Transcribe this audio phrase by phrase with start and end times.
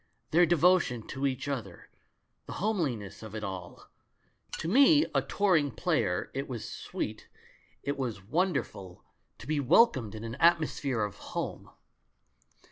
[0.31, 1.87] Their devotion to each other,
[2.47, 3.85] the homeliness of it all!
[4.57, 7.27] To me, a touring player, it was sweet,
[7.83, 9.05] it was 28 THE MAN WHO UNDERSTOOD WOMEN wonderful,
[9.37, 11.69] to be welcomed in an atmosphere of home.